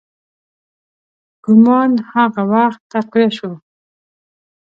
ګومان 1.43 1.91
هغه 2.11 2.43
وخت 2.53 2.81
تقویه 2.91 3.29
شو. 3.37 3.51